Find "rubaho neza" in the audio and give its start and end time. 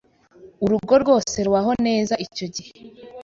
1.45-2.13